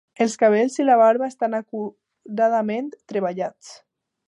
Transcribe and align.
Els 0.23 0.35
cabells 0.43 0.77
i 0.83 0.85
la 0.87 0.95
barba 1.01 1.27
estan 1.33 1.57
acuradament 1.59 2.91
treballats. 3.13 3.71